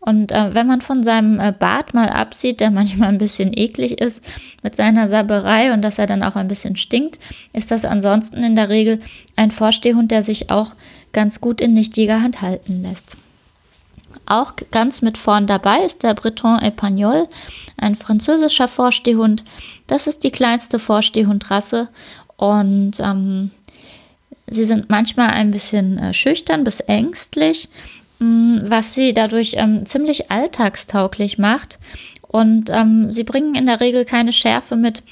Und 0.00 0.30
äh, 0.30 0.54
wenn 0.54 0.66
man 0.66 0.80
von 0.80 1.02
seinem 1.02 1.40
äh, 1.40 1.52
Bart 1.52 1.94
mal 1.94 2.08
absieht, 2.08 2.60
der 2.60 2.70
manchmal 2.70 3.08
ein 3.08 3.18
bisschen 3.18 3.52
eklig 3.56 4.00
ist, 4.00 4.22
mit 4.62 4.76
seiner 4.76 5.08
Saberei 5.08 5.72
und 5.72 5.82
dass 5.82 5.98
er 5.98 6.06
dann 6.06 6.22
auch 6.22 6.36
ein 6.36 6.48
bisschen 6.48 6.76
stinkt, 6.76 7.18
ist 7.52 7.70
das 7.70 7.84
ansonsten 7.84 8.42
in 8.42 8.54
der 8.54 8.68
Regel 8.68 9.00
ein 9.34 9.50
Vorstehhund, 9.50 10.10
der 10.10 10.22
sich 10.22 10.50
auch 10.50 10.74
ganz 11.12 11.40
gut 11.40 11.60
in 11.60 11.72
Nichtjägerhand 11.72 12.42
halten 12.42 12.82
lässt. 12.82 13.16
Auch 14.26 14.52
ganz 14.70 15.00
mit 15.00 15.16
vorn 15.16 15.46
dabei 15.46 15.82
ist 15.84 16.02
der 16.02 16.14
Breton 16.14 16.58
Espagnol, 16.58 17.28
ein 17.78 17.94
französischer 17.94 18.68
Vorstehhund. 18.68 19.44
Das 19.86 20.06
ist 20.06 20.22
die 20.22 20.30
kleinste 20.30 20.78
Vorstehhundrasse 20.78 21.88
und 22.36 22.92
ähm, 23.00 23.50
sie 24.50 24.64
sind 24.64 24.88
manchmal 24.88 25.30
ein 25.30 25.50
bisschen 25.50 25.98
äh, 25.98 26.12
schüchtern 26.12 26.64
bis 26.64 26.80
ängstlich 26.80 27.68
Mm, 28.18 28.58
was 28.62 28.94
sie 28.94 29.14
dadurch 29.14 29.54
ähm, 29.56 29.86
ziemlich 29.86 30.30
alltagstauglich 30.30 31.38
macht. 31.38 31.78
Und 32.22 32.68
ähm, 32.70 33.10
sie 33.10 33.24
bringen 33.24 33.54
in 33.54 33.66
der 33.66 33.80
Regel 33.80 34.04
keine 34.04 34.32
Schärfe 34.32 34.76
mit 34.76 35.02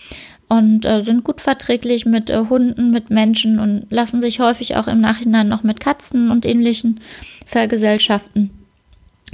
und 0.49 0.85
äh, 0.85 1.03
sind 1.03 1.25
gut 1.25 1.41
verträglich 1.41 2.05
mit 2.05 2.31
äh, 2.31 2.45
Hunden, 2.51 2.91
mit 2.91 3.11
Menschen 3.11 3.59
und 3.59 3.87
lassen 3.91 4.21
sich 4.21 4.39
häufig 4.39 4.77
auch 4.77 4.87
im 4.87 5.01
Nachhinein 5.01 5.49
noch 5.49 5.63
mit 5.63 5.81
Katzen 5.81 6.31
und 6.31 6.45
ähnlichen 6.45 7.01
vergesellschaften, 7.47 8.51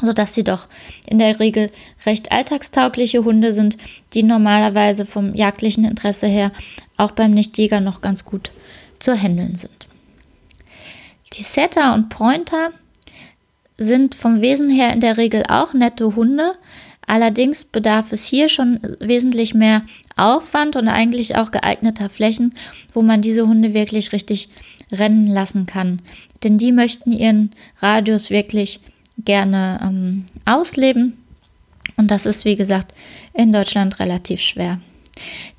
sodass 0.01 0.35
sie 0.35 0.45
doch 0.45 0.69
in 1.07 1.19
der 1.19 1.41
Regel 1.41 1.71
recht 2.07 2.31
alltagstaugliche 2.31 3.25
Hunde 3.25 3.53
sind, 3.53 3.77
die 4.15 4.23
normalerweise 4.23 5.05
vom 5.05 5.35
jagdlichen 5.35 5.85
Interesse 5.85 6.29
her 6.29 6.53
auch 6.97 7.11
beim 7.11 7.33
Nichtjäger 7.33 7.81
noch 7.81 8.01
ganz 8.01 8.25
gut 8.25 8.53
zu 9.01 9.15
handeln 9.15 9.57
sind. 9.57 9.89
Die 11.33 11.43
Setter 11.43 11.95
und 11.95 12.09
Pointer 12.09 12.73
sind 13.79 14.15
vom 14.15 14.41
Wesen 14.41 14.71
her 14.71 14.93
in 14.93 15.01
der 15.01 15.17
Regel 15.17 15.45
auch 15.49 15.73
nette 15.73 16.15
Hunde. 16.15 16.55
Allerdings 17.07 17.65
bedarf 17.65 18.13
es 18.13 18.25
hier 18.25 18.49
schon 18.49 18.81
wesentlich 19.01 19.55
mehr 19.55 19.83
Aufwand 20.17 20.77
und 20.77 20.89
eigentlich 20.89 21.37
auch 21.37 21.51
geeigneter 21.51 22.09
Flächen, 22.09 22.55
wo 22.93 23.03
man 23.03 23.23
diese 23.23 23.47
Hunde 23.49 23.75
wirklich 23.75 24.13
richtig 24.13 24.49
rennen 24.91 25.27
lassen 25.27 25.67
kann. 25.67 26.01
Denn 26.45 26.59
die 26.59 26.73
möchten 26.73 27.13
ihren 27.13 27.51
Radius 27.81 28.31
wirklich 28.31 28.81
gerne 29.19 29.81
ähm, 29.83 30.25
ausleben. 30.45 31.17
Und 31.97 32.11
das 32.11 32.27
ist, 32.27 32.45
wie 32.45 32.57
gesagt, 32.57 32.95
in 33.35 33.53
Deutschland 33.53 33.99
relativ 33.99 34.41
schwer. 34.41 34.81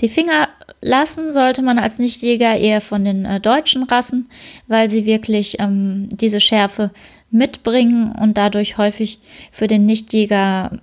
Die 0.02 0.10
Finger 0.10 0.50
lassen 0.84 1.32
sollte 1.32 1.62
man 1.62 1.80
als 1.80 1.98
Nichtjäger 1.98 2.58
eher 2.58 2.82
von 2.82 3.06
den 3.06 3.26
äh, 3.26 3.40
deutschen 3.40 3.84
Rassen, 3.84 4.30
weil 4.68 4.90
sie 4.90 5.06
wirklich 5.06 5.58
ähm, 5.60 6.10
diese 6.12 6.40
Schärfe 6.40 6.92
mitbringen 7.32 8.12
und 8.12 8.38
dadurch 8.38 8.78
häufig 8.78 9.20
für 9.52 9.68
den 9.68 9.86
Nichtjäger 9.86 10.80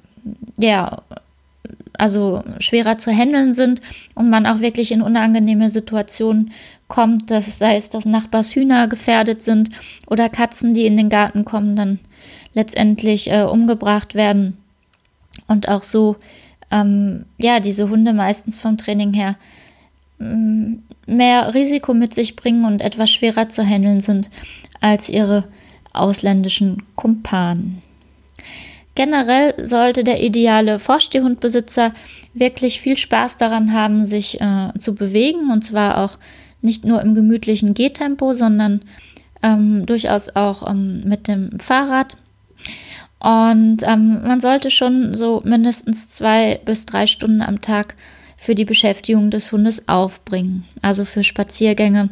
ja 0.58 1.02
also 1.92 2.42
schwerer 2.60 2.96
zu 2.96 3.12
handeln 3.12 3.52
sind 3.52 3.82
und 4.14 4.30
man 4.30 4.46
auch 4.46 4.60
wirklich 4.60 4.90
in 4.90 5.02
unangenehme 5.02 5.68
Situationen 5.68 6.52
kommt, 6.88 7.30
dass 7.30 7.58
sei 7.58 7.76
es, 7.76 7.90
dass 7.90 8.06
Nachbarshühner 8.06 8.88
gefährdet 8.88 9.42
sind 9.42 9.70
oder 10.06 10.30
Katzen, 10.30 10.72
die 10.72 10.86
in 10.86 10.96
den 10.96 11.10
Garten 11.10 11.44
kommen, 11.44 11.76
dann 11.76 12.00
letztendlich 12.54 13.30
äh, 13.30 13.42
umgebracht 13.42 14.14
werden. 14.14 14.56
Und 15.46 15.68
auch 15.68 15.82
so 15.82 16.16
ähm, 16.70 17.26
ja 17.38 17.60
diese 17.60 17.90
Hunde 17.90 18.14
meistens 18.14 18.58
vom 18.58 18.78
Training 18.78 19.12
her 19.12 19.36
mehr 20.20 21.54
Risiko 21.54 21.94
mit 21.94 22.14
sich 22.14 22.36
bringen 22.36 22.64
und 22.64 22.82
etwas 22.82 23.10
schwerer 23.10 23.48
zu 23.48 23.64
handeln 23.64 24.00
sind 24.00 24.30
als 24.80 25.08
ihre 25.08 25.48
ausländischen 25.92 26.82
Kumpanen. 26.94 27.82
Generell 28.94 29.54
sollte 29.64 30.04
der 30.04 30.22
ideale 30.22 30.78
Vorstehhundbesitzer 30.78 31.92
wirklich 32.34 32.80
viel 32.80 32.96
Spaß 32.96 33.38
daran 33.38 33.72
haben, 33.72 34.04
sich 34.04 34.40
äh, 34.40 34.70
zu 34.78 34.94
bewegen 34.94 35.50
und 35.50 35.64
zwar 35.64 35.98
auch 35.98 36.18
nicht 36.62 36.84
nur 36.84 37.00
im 37.00 37.14
gemütlichen 37.14 37.74
Gehtempo, 37.74 38.34
sondern 38.34 38.82
ähm, 39.42 39.86
durchaus 39.86 40.36
auch 40.36 40.68
ähm, 40.68 41.02
mit 41.04 41.28
dem 41.28 41.58
Fahrrad. 41.58 42.16
Und 43.20 43.78
ähm, 43.82 44.22
man 44.22 44.40
sollte 44.40 44.70
schon 44.70 45.14
so 45.14 45.42
mindestens 45.44 46.08
zwei 46.08 46.60
bis 46.64 46.86
drei 46.86 47.06
Stunden 47.06 47.42
am 47.42 47.60
Tag 47.60 47.94
für 48.40 48.54
die 48.54 48.64
Beschäftigung 48.64 49.30
des 49.30 49.52
Hundes 49.52 49.86
aufbringen, 49.86 50.64
also 50.80 51.04
für 51.04 51.22
Spaziergänge 51.22 52.08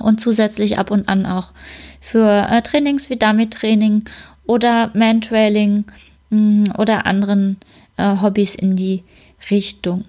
und 0.00 0.20
zusätzlich 0.20 0.78
ab 0.78 0.90
und 0.90 1.08
an 1.08 1.26
auch 1.26 1.52
für 2.00 2.48
äh, 2.50 2.60
Trainings 2.60 3.08
wie 3.08 3.16
Dummy-Training 3.16 4.02
oder 4.46 4.90
Mantrailing 4.94 5.84
mh, 6.30 6.40
mm, 6.40 6.72
oder 6.76 7.06
anderen 7.06 7.56
äh, 7.96 8.16
Hobbys 8.20 8.56
in 8.56 8.74
die 8.74 9.04
Richtung. 9.48 10.06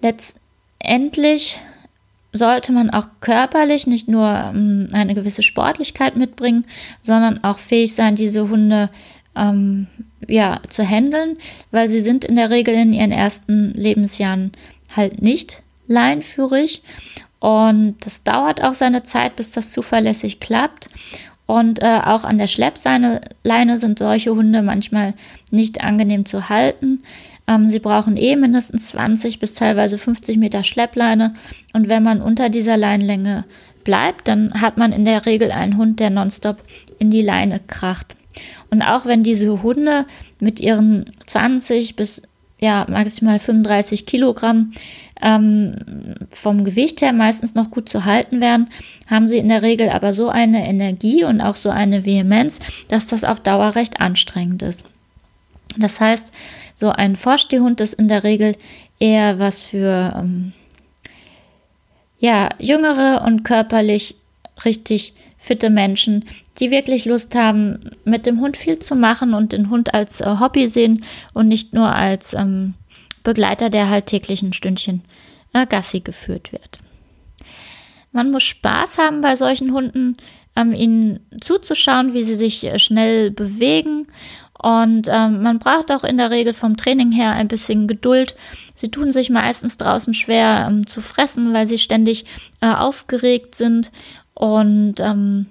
Letztendlich 0.00 1.58
sollte 2.32 2.70
man 2.70 2.90
auch 2.90 3.08
körperlich 3.20 3.88
nicht 3.88 4.06
nur 4.06 4.28
ähm, 4.28 4.86
eine 4.92 5.16
gewisse 5.16 5.42
Sportlichkeit 5.42 6.14
mitbringen, 6.14 6.66
sondern 7.00 7.42
auch 7.42 7.58
fähig 7.58 7.96
sein, 7.96 8.14
diese 8.14 8.48
Hunde 8.48 8.90
ähm, 9.36 9.86
ja, 10.26 10.60
zu 10.68 10.88
handeln, 10.88 11.36
weil 11.70 11.88
sie 11.88 12.00
sind 12.00 12.24
in 12.24 12.36
der 12.36 12.50
Regel 12.50 12.74
in 12.74 12.92
ihren 12.92 13.12
ersten 13.12 13.72
Lebensjahren 13.74 14.52
halt 14.94 15.22
nicht 15.22 15.62
leinführig 15.86 16.82
und 17.44 17.96
das 18.00 18.22
dauert 18.22 18.64
auch 18.64 18.72
seine 18.72 19.02
Zeit, 19.02 19.36
bis 19.36 19.52
das 19.52 19.70
zuverlässig 19.70 20.40
klappt. 20.40 20.88
Und 21.44 21.82
äh, 21.82 22.00
auch 22.02 22.24
an 22.24 22.38
der 22.38 22.46
Schleppleine 22.46 23.20
sind 23.76 23.98
solche 23.98 24.34
Hunde 24.34 24.62
manchmal 24.62 25.12
nicht 25.50 25.82
angenehm 25.84 26.24
zu 26.24 26.48
halten. 26.48 27.02
Ähm, 27.46 27.68
sie 27.68 27.80
brauchen 27.80 28.16
eh 28.16 28.34
mindestens 28.36 28.88
20 28.88 29.40
bis 29.40 29.52
teilweise 29.52 29.98
50 29.98 30.38
Meter 30.38 30.64
Schleppleine. 30.64 31.34
Und 31.74 31.90
wenn 31.90 32.02
man 32.02 32.22
unter 32.22 32.48
dieser 32.48 32.78
Leinlänge 32.78 33.44
bleibt, 33.84 34.26
dann 34.26 34.62
hat 34.62 34.78
man 34.78 34.92
in 34.92 35.04
der 35.04 35.26
Regel 35.26 35.52
einen 35.52 35.76
Hund, 35.76 36.00
der 36.00 36.08
nonstop 36.08 36.64
in 36.98 37.10
die 37.10 37.20
Leine 37.20 37.60
kracht. 37.66 38.16
Und 38.70 38.82
auch 38.82 39.06
wenn 39.06 39.22
diese 39.22 39.62
Hunde 39.62 40.06
mit 40.40 40.60
ihren 40.60 41.06
20 41.26 41.96
bis 41.96 42.22
ja, 42.60 42.86
maximal 42.88 43.38
35 43.38 44.06
Kilogramm 44.06 44.72
ähm, 45.20 45.76
vom 46.30 46.64
Gewicht 46.64 47.02
her 47.02 47.12
meistens 47.12 47.54
noch 47.54 47.70
gut 47.70 47.88
zu 47.88 48.04
halten 48.04 48.40
werden, 48.40 48.70
haben 49.08 49.26
sie 49.26 49.38
in 49.38 49.48
der 49.48 49.62
Regel 49.62 49.90
aber 49.90 50.12
so 50.12 50.28
eine 50.28 50.66
Energie 50.66 51.24
und 51.24 51.40
auch 51.40 51.56
so 51.56 51.70
eine 51.70 52.04
Vehemenz, 52.04 52.60
dass 52.88 53.06
das 53.06 53.24
auf 53.24 53.40
Dauer 53.40 53.74
recht 53.74 54.00
anstrengend 54.00 54.62
ist. 54.62 54.86
Das 55.76 56.00
heißt, 56.00 56.32
so 56.74 56.90
ein 56.90 57.16
Vorstehhund 57.16 57.80
ist 57.80 57.94
in 57.94 58.08
der 58.08 58.24
Regel 58.24 58.56
eher 58.98 59.38
was 59.38 59.62
für 59.62 60.14
ähm, 60.16 60.52
ja, 62.18 62.48
jüngere 62.58 63.22
und 63.26 63.42
körperlich 63.42 64.16
richtig 64.64 65.14
fitte 65.44 65.68
Menschen, 65.68 66.24
die 66.58 66.70
wirklich 66.70 67.04
Lust 67.04 67.34
haben, 67.34 67.90
mit 68.04 68.24
dem 68.24 68.40
Hund 68.40 68.56
viel 68.56 68.78
zu 68.78 68.96
machen 68.96 69.34
und 69.34 69.52
den 69.52 69.68
Hund 69.68 69.92
als 69.92 70.22
äh, 70.22 70.36
Hobby 70.40 70.68
sehen 70.68 71.04
und 71.34 71.48
nicht 71.48 71.74
nur 71.74 71.94
als 71.94 72.32
ähm, 72.32 72.74
Begleiter, 73.22 73.68
der 73.68 73.90
halt 73.90 74.06
täglich 74.06 74.42
ein 74.42 74.54
Stündchen 74.54 75.02
äh, 75.52 75.66
Gassi 75.66 76.00
geführt 76.00 76.50
wird. 76.52 76.78
Man 78.10 78.30
muss 78.30 78.44
Spaß 78.44 78.96
haben 78.96 79.20
bei 79.20 79.36
solchen 79.36 79.72
Hunden, 79.72 80.16
ähm, 80.56 80.72
ihnen 80.72 81.20
zuzuschauen, 81.40 82.14
wie 82.14 82.22
sie 82.22 82.36
sich 82.36 82.64
äh, 82.64 82.78
schnell 82.78 83.30
bewegen 83.30 84.06
Und 84.62 85.08
ähm, 85.10 85.42
man 85.42 85.58
braucht 85.58 85.92
auch 85.92 86.04
in 86.04 86.16
der 86.16 86.30
Regel 86.30 86.54
vom 86.54 86.78
Training 86.78 87.12
her 87.12 87.32
ein 87.32 87.48
bisschen 87.48 87.86
Geduld. 87.86 88.34
Sie 88.74 88.90
tun 88.90 89.12
sich 89.12 89.28
meistens 89.28 89.76
draußen 89.76 90.14
schwer 90.14 90.68
ähm, 90.70 90.86
zu 90.86 91.02
fressen, 91.02 91.52
weil 91.52 91.66
sie 91.66 91.76
ständig 91.76 92.24
äh, 92.62 92.72
aufgeregt 92.72 93.56
sind. 93.56 93.92
Und 94.34 95.00
ähm, 95.00 95.46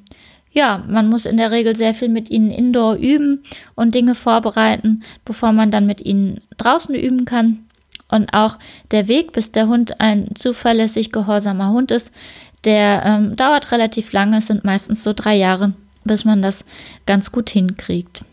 ja, 0.51 0.83
man 0.87 1.09
muss 1.09 1.25
in 1.25 1.37
der 1.37 1.51
Regel 1.51 1.75
sehr 1.75 1.93
viel 1.93 2.09
mit 2.09 2.29
ihnen 2.29 2.51
indoor 2.51 2.95
üben 2.95 3.43
und 3.75 3.95
Dinge 3.95 4.13
vorbereiten, 4.13 5.03
bevor 5.25 5.51
man 5.51 5.71
dann 5.71 5.85
mit 5.85 6.01
ihnen 6.01 6.41
draußen 6.57 6.93
üben 6.93 7.25
kann. 7.25 7.65
Und 8.09 8.33
auch 8.33 8.59
der 8.91 9.07
Weg, 9.07 9.31
bis 9.31 9.51
der 9.51 9.67
Hund 9.67 9.99
ein 9.99 10.35
zuverlässig 10.35 11.11
gehorsamer 11.11 11.71
Hund 11.71 11.91
ist, 11.91 12.11
der 12.65 13.03
ähm, 13.05 13.35
dauert 13.35 13.71
relativ 13.71 14.13
lange. 14.13 14.37
Es 14.37 14.47
sind 14.47 14.63
meistens 14.63 15.03
so 15.03 15.13
drei 15.13 15.35
Jahre, 15.35 15.73
bis 16.03 16.23
man 16.23 16.41
das 16.41 16.65
ganz 17.07 17.31
gut 17.31 17.49
hinkriegt. 17.49 18.23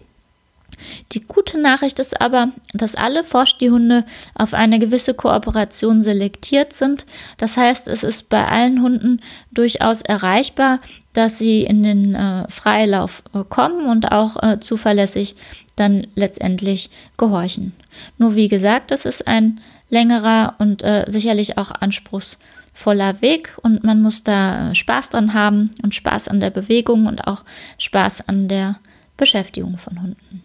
Die 1.13 1.21
gute 1.21 1.61
Nachricht 1.61 1.99
ist 1.99 2.21
aber, 2.21 2.51
dass 2.75 2.95
alle 2.95 3.25
Vorstehhunde 3.25 4.05
auf 4.35 4.55
eine 4.55 4.79
gewisse 4.79 5.15
Kooperation 5.15 6.03
selektiert 6.03 6.73
sind. 6.73 7.07
Das 7.37 7.57
heißt, 7.57 7.89
es 7.89 8.05
ist 8.05 8.29
bei 8.29 8.47
allen 8.47 8.83
Hunden 8.83 9.21
durchaus 9.51 10.03
erreichbar, 10.03 10.81
dass 11.13 11.39
sie 11.39 11.63
in 11.63 11.83
den 11.83 12.15
äh, 12.15 12.49
Freilauf 12.49 13.23
äh, 13.35 13.43
kommen 13.49 13.87
und 13.87 14.13
auch 14.13 14.43
äh, 14.43 14.61
zuverlässig 14.61 15.35
dann 15.77 16.07
letztendlich 16.15 16.91
gehorchen. 17.17 17.73
Nur 18.19 18.35
wie 18.35 18.49
gesagt, 18.49 18.91
das 18.91 19.05
ist 19.05 19.27
ein 19.27 19.61
längerer 19.89 20.55
und 20.59 20.83
äh, 20.83 21.05
sicherlich 21.09 21.59
auch 21.59 21.71
anspruchsvoller 21.71 23.21
Weg 23.23 23.57
und 23.63 23.83
man 23.83 24.03
muss 24.03 24.23
da 24.23 24.75
Spaß 24.75 25.11
dran 25.11 25.35
haben 25.35 25.71
und 25.83 25.95
Spaß 25.95 26.29
an 26.29 26.41
der 26.41 26.51
Bewegung 26.51 27.07
und 27.07 27.27
auch 27.27 27.45
Spaß 27.79 28.29
an 28.29 28.47
der 28.47 28.79
Beschäftigung 29.17 29.79
von 29.79 30.01
Hunden. 30.01 30.43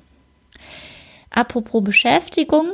Apropos 1.30 1.84
Beschäftigung, 1.84 2.68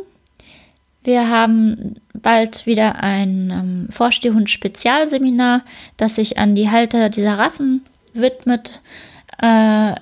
wir 1.03 1.29
haben 1.29 1.95
bald 2.13 2.65
wieder 2.65 3.01
ein 3.01 3.49
ähm, 3.49 3.87
Vorstehhund-Spezialseminar, 3.89 5.63
das 5.97 6.15
sich 6.15 6.37
an 6.37 6.53
die 6.53 6.69
Halter 6.69 7.09
dieser 7.09 7.39
Rassen 7.39 7.81
widmet. 8.13 8.81
Äh, 9.39 9.95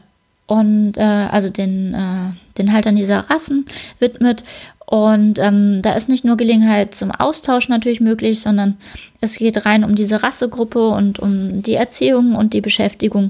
und 0.49 0.97
äh, 0.97 1.01
also 1.01 1.49
den, 1.49 1.93
äh, 1.93 2.57
den 2.57 2.73
Haltern 2.73 2.95
dieser 2.95 3.29
Rassen 3.29 3.65
widmet. 3.99 4.43
Und 4.87 5.37
ähm, 5.37 5.83
da 5.83 5.93
ist 5.93 6.09
nicht 6.09 6.25
nur 6.25 6.37
Gelegenheit 6.37 6.95
zum 6.95 7.11
Austausch 7.11 7.69
natürlich 7.69 8.01
möglich, 8.01 8.39
sondern 8.39 8.77
es 9.21 9.35
geht 9.35 9.63
rein 9.67 9.83
um 9.83 9.93
diese 9.93 10.23
Rassegruppe 10.23 10.89
und 10.89 11.19
um 11.19 11.61
die 11.61 11.75
Erziehung 11.75 12.35
und 12.35 12.53
die 12.53 12.61
Beschäftigung 12.61 13.29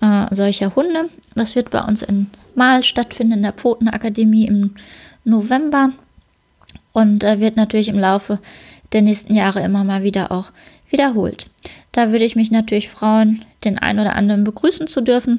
äh, 0.00 0.34
solcher 0.34 0.74
Hunde. 0.74 1.10
Das 1.34 1.56
wird 1.56 1.70
bei 1.70 1.80
uns 1.80 2.02
in 2.02 2.28
Mal 2.54 2.82
stattfinden 2.82 3.34
in 3.34 3.42
der 3.42 3.52
Pfotenakademie 3.52 4.46
im 4.46 4.74
November 5.24 5.92
und 6.92 7.22
äh, 7.22 7.38
wird 7.38 7.56
natürlich 7.56 7.88
im 7.88 7.98
Laufe 7.98 8.38
der 8.92 9.02
nächsten 9.02 9.34
Jahre 9.34 9.60
immer 9.60 9.84
mal 9.84 10.02
wieder 10.02 10.32
auch 10.32 10.50
wiederholt. 10.90 11.46
Da 11.92 12.10
würde 12.10 12.24
ich 12.24 12.34
mich 12.34 12.50
natürlich 12.50 12.88
freuen, 12.88 13.44
den 13.64 13.78
einen 13.78 14.00
oder 14.00 14.16
anderen 14.16 14.42
begrüßen 14.44 14.88
zu 14.88 15.02
dürfen. 15.02 15.38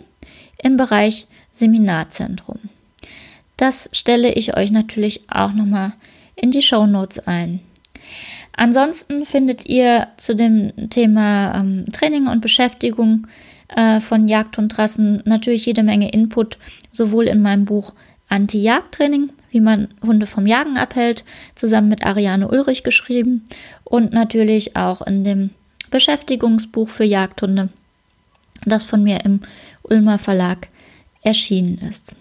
im 0.62 0.76
Bereich 0.76 1.26
Seminarzentrum. 1.52 2.58
Das 3.56 3.90
stelle 3.92 4.32
ich 4.32 4.56
euch 4.56 4.70
natürlich 4.70 5.22
auch 5.28 5.52
nochmal 5.52 5.94
in 6.36 6.50
die 6.50 6.62
Show 6.62 6.86
Notes 6.86 7.18
ein. 7.26 7.60
Ansonsten 8.54 9.24
findet 9.24 9.66
ihr 9.66 10.08
zu 10.16 10.34
dem 10.34 10.90
Thema 10.90 11.54
ähm, 11.54 11.86
Training 11.92 12.28
und 12.28 12.40
Beschäftigung 12.40 13.26
äh, 13.68 14.00
von 14.00 14.28
Jagdhundrassen 14.28 15.22
natürlich 15.24 15.66
jede 15.66 15.82
Menge 15.82 16.10
Input, 16.10 16.58
sowohl 16.92 17.28
in 17.28 17.40
meinem 17.40 17.64
Buch 17.64 17.92
Anti-Jagdtraining, 18.28 19.32
wie 19.50 19.60
man 19.60 19.88
Hunde 20.02 20.26
vom 20.26 20.46
Jagen 20.46 20.78
abhält, 20.78 21.24
zusammen 21.54 21.88
mit 21.88 22.04
Ariane 22.04 22.48
Ulrich 22.48 22.82
geschrieben 22.82 23.46
und 23.84 24.12
natürlich 24.12 24.76
auch 24.76 25.02
in 25.02 25.24
dem 25.24 25.50
Beschäftigungsbuch 25.90 26.88
für 26.88 27.04
Jagdhunde, 27.04 27.68
das 28.64 28.84
von 28.84 29.02
mir 29.02 29.24
im 29.24 29.40
Ulmer 29.82 30.18
Verlag 30.18 30.68
erschienen 31.22 31.78
ist. 31.88 32.14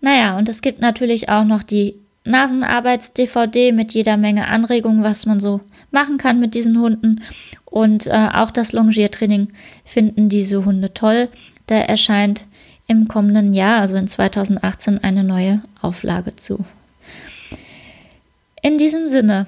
Naja, 0.00 0.36
und 0.36 0.48
es 0.48 0.62
gibt 0.62 0.80
natürlich 0.80 1.28
auch 1.28 1.44
noch 1.44 1.62
die 1.62 1.96
Nasenarbeits-DVD 2.24 3.72
mit 3.72 3.92
jeder 3.92 4.16
Menge 4.16 4.48
Anregungen, 4.48 5.02
was 5.02 5.26
man 5.26 5.40
so 5.40 5.60
machen 5.90 6.18
kann 6.18 6.40
mit 6.40 6.54
diesen 6.54 6.78
Hunden. 6.78 7.22
Und 7.66 8.06
äh, 8.06 8.28
auch 8.32 8.50
das 8.50 8.72
Longiertraining 8.72 9.48
finden 9.84 10.28
diese 10.28 10.64
Hunde 10.64 10.94
toll. 10.94 11.28
Da 11.66 11.76
erscheint 11.76 12.46
im 12.86 13.08
kommenden 13.08 13.52
Jahr, 13.52 13.80
also 13.80 13.96
in 13.96 14.08
2018, 14.08 15.02
eine 15.02 15.24
neue 15.24 15.62
Auflage 15.80 16.36
zu. 16.36 16.64
In 18.62 18.78
diesem 18.78 19.06
Sinne 19.06 19.46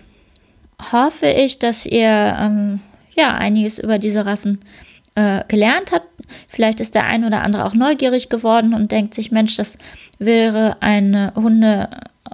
hoffe 0.93 1.29
ich, 1.29 1.59
dass 1.59 1.87
ihr 1.87 2.37
ähm, 2.39 2.81
ja 3.15 3.35
einiges 3.35 3.79
über 3.79 3.99
diese 3.99 4.27
Rassen 4.27 4.61
äh, 5.15 5.43
gelernt 5.49 5.93
habt. 5.93 6.09
Vielleicht 6.49 6.81
ist 6.81 6.95
der 6.95 7.05
ein 7.05 7.25
oder 7.25 7.43
andere 7.43 7.65
auch 7.65 7.75
neugierig 7.75 8.29
geworden 8.29 8.75
und 8.75 8.93
denkt 8.93 9.15
sich, 9.15 9.31
Mensch, 9.31 9.57
das 9.57 9.79
wäre 10.19 10.77
eine 10.81 11.33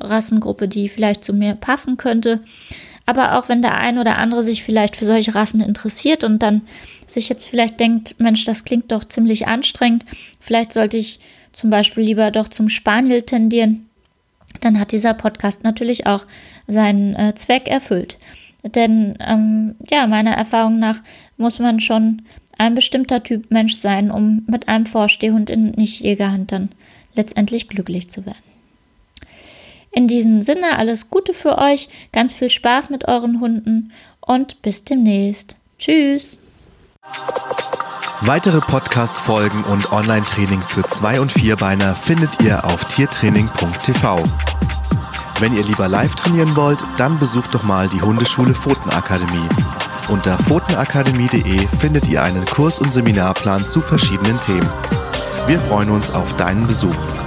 Hunderassengruppe, 0.02 0.68
die 0.68 0.88
vielleicht 0.88 1.24
zu 1.24 1.32
mir 1.32 1.54
passen 1.54 1.96
könnte. 1.96 2.40
Aber 3.06 3.36
auch 3.38 3.48
wenn 3.48 3.62
der 3.62 3.76
ein 3.76 3.98
oder 3.98 4.18
andere 4.18 4.42
sich 4.42 4.62
vielleicht 4.62 4.96
für 4.96 5.04
solche 5.04 5.34
Rassen 5.34 5.60
interessiert 5.60 6.24
und 6.24 6.40
dann 6.42 6.62
sich 7.06 7.28
jetzt 7.28 7.48
vielleicht 7.48 7.80
denkt, 7.80 8.16
Mensch, 8.18 8.44
das 8.44 8.64
klingt 8.64 8.92
doch 8.92 9.04
ziemlich 9.04 9.48
anstrengend, 9.48 10.04
vielleicht 10.38 10.72
sollte 10.72 10.96
ich 10.96 11.18
zum 11.52 11.70
Beispiel 11.70 12.04
lieber 12.04 12.30
doch 12.30 12.48
zum 12.48 12.68
Spaniel 12.68 13.22
tendieren, 13.22 13.88
dann 14.60 14.78
hat 14.78 14.92
dieser 14.92 15.14
Podcast 15.14 15.64
natürlich 15.64 16.06
auch 16.06 16.26
seinen 16.68 17.16
äh, 17.16 17.34
Zweck 17.34 17.68
erfüllt. 17.68 18.18
Denn 18.62 19.18
ähm, 19.20 19.74
ja, 19.90 20.06
meiner 20.06 20.32
Erfahrung 20.32 20.78
nach 20.78 21.02
muss 21.36 21.58
man 21.58 21.80
schon 21.80 22.22
ein 22.56 22.76
bestimmter 22.76 23.22
Typ 23.22 23.50
Mensch 23.50 23.74
sein, 23.74 24.12
um 24.12 24.44
mit 24.46 24.68
einem 24.68 24.86
Vorstehhund 24.86 25.50
in 25.50 25.72
Nichtjägerhand 25.72 26.52
dann 26.52 26.68
letztendlich 27.14 27.68
glücklich 27.68 28.08
zu 28.08 28.24
werden. 28.24 28.51
In 29.92 30.08
diesem 30.08 30.40
Sinne 30.40 30.78
alles 30.78 31.10
Gute 31.10 31.34
für 31.34 31.58
euch, 31.58 31.88
ganz 32.12 32.32
viel 32.32 32.48
Spaß 32.48 32.88
mit 32.88 33.06
euren 33.08 33.40
Hunden 33.40 33.92
und 34.20 34.62
bis 34.62 34.84
demnächst. 34.84 35.56
Tschüss. 35.78 36.38
Weitere 38.22 38.60
Podcast-Folgen 38.60 39.64
und 39.64 39.92
Online-Training 39.92 40.62
für 40.62 40.82
Zwei- 40.84 41.20
und 41.20 41.30
Vierbeiner 41.30 41.94
findet 41.94 42.40
ihr 42.40 42.64
auf 42.64 42.86
tiertraining.tv. 42.86 44.22
Wenn 45.40 45.56
ihr 45.56 45.64
lieber 45.64 45.88
live 45.88 46.14
trainieren 46.14 46.54
wollt, 46.56 46.78
dann 46.96 47.18
besucht 47.18 47.52
doch 47.52 47.64
mal 47.64 47.88
die 47.88 48.00
Hundeschule 48.00 48.54
Pfotenakademie. 48.54 49.48
Unter 50.08 50.38
pfotenakademie.de 50.38 51.66
findet 51.80 52.08
ihr 52.08 52.22
einen 52.22 52.44
Kurs- 52.44 52.78
und 52.78 52.92
Seminarplan 52.92 53.66
zu 53.66 53.80
verschiedenen 53.80 54.38
Themen. 54.40 54.72
Wir 55.46 55.58
freuen 55.58 55.90
uns 55.90 56.12
auf 56.12 56.34
deinen 56.36 56.66
Besuch. 56.66 57.21